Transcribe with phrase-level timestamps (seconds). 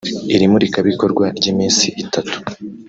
[0.35, 2.35] Iri murikabikorwa ry’iminsi itatu